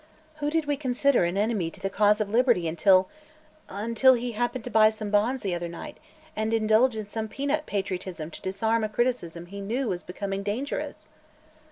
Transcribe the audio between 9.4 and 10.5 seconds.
he knew was becoming